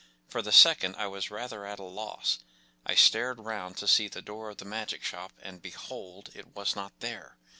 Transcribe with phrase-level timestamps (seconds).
[0.27, 2.39] For the second I was rather at a loss.
[2.87, 6.75] I stared round to see the door of the magic ehop, and, behold, it was
[6.75, 7.37] not there